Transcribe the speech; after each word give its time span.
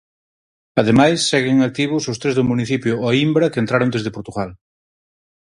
Ademais, 0.81 1.19
seguen 1.31 1.57
activos 1.67 2.03
os 2.11 2.19
tres 2.21 2.33
do 2.37 2.47
municipio 2.51 2.93
Oímbra 3.07 3.51
que 3.51 3.61
entraron 3.63 3.89
desde 3.95 4.15
Portugal. 4.17 4.49